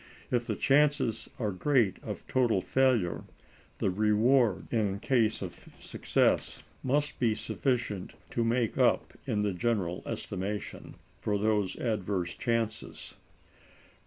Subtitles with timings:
[0.31, 3.23] If the chances are great of total failure,
[3.77, 10.01] the reward in case of success must be sufficient to make up, in the general
[10.07, 13.13] estimation, for those adverse chances.